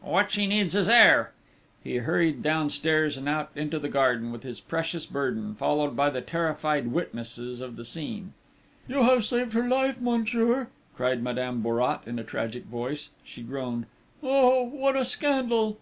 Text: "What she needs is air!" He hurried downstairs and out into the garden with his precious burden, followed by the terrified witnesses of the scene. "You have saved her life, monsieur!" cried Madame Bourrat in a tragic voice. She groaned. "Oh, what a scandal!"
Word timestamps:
"What 0.00 0.30
she 0.32 0.46
needs 0.46 0.74
is 0.74 0.88
air!" 0.88 1.32
He 1.84 1.96
hurried 1.98 2.42
downstairs 2.42 3.18
and 3.18 3.28
out 3.28 3.50
into 3.54 3.78
the 3.78 3.90
garden 3.90 4.32
with 4.32 4.42
his 4.42 4.58
precious 4.58 5.04
burden, 5.04 5.54
followed 5.54 5.94
by 5.94 6.08
the 6.08 6.22
terrified 6.22 6.88
witnesses 6.90 7.60
of 7.60 7.76
the 7.76 7.84
scene. 7.84 8.32
"You 8.88 9.02
have 9.02 9.22
saved 9.22 9.52
her 9.52 9.68
life, 9.68 10.00
monsieur!" 10.00 10.68
cried 10.96 11.22
Madame 11.22 11.60
Bourrat 11.62 12.04
in 12.06 12.18
a 12.18 12.24
tragic 12.24 12.64
voice. 12.64 13.10
She 13.22 13.42
groaned. 13.42 13.84
"Oh, 14.22 14.62
what 14.62 14.96
a 14.96 15.04
scandal!" 15.04 15.78